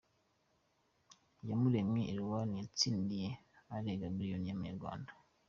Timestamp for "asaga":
3.75-4.05